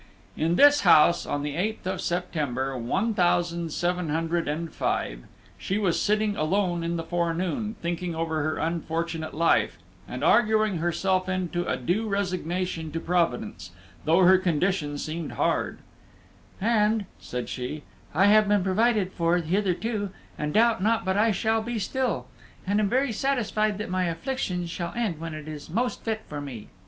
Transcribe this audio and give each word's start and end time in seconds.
In 0.35 0.55
this 0.55 0.81
house, 0.81 1.27
on 1.27 1.43
the 1.43 1.55
eighth 1.55 1.85
of 1.85 2.01
September, 2.01 2.75
one 2.75 3.13
thousand 3.13 3.71
seven 3.71 4.09
hundred 4.09 4.47
and 4.47 4.73
five, 4.73 5.25
she 5.59 5.77
was 5.77 6.01
sitting 6.01 6.35
alone 6.35 6.83
in 6.83 6.95
the 6.97 7.03
forenoon, 7.03 7.75
thinking 7.83 8.15
over 8.15 8.41
her 8.41 8.57
unfortunate 8.57 9.35
life, 9.35 9.77
and 10.07 10.23
arguing 10.23 10.77
herself 10.77 11.29
into 11.29 11.67
a 11.69 11.77
due 11.77 12.07
resignation 12.09 12.91
to 12.93 12.99
Providence, 12.99 13.69
though 14.03 14.23
her 14.25 14.39
condition 14.39 14.97
seemed 14.97 15.33
hard: 15.33 15.77
"And," 16.59 17.05
said 17.19 17.47
she, 17.47 17.83
"I 18.15 18.25
have 18.25 18.47
been 18.47 18.63
provided 18.63 19.13
for 19.13 19.37
hitherto, 19.37 20.09
and 20.35 20.51
doubt 20.51 20.81
not 20.81 21.05
but 21.05 21.15
I 21.15 21.29
shall 21.29 21.61
be 21.61 21.77
still, 21.77 22.25
and 22.65 22.79
am 22.79 22.89
well 22.89 23.13
satisfied 23.13 23.77
that 23.77 23.91
my 23.91 24.05
afflictions 24.05 24.71
shall 24.71 24.93
end 24.95 25.19
when 25.19 25.35
it 25.35 25.47
is 25.47 25.69
most 25.69 26.01
fit 26.03 26.21
for 26.27 26.41
me." 26.41 26.69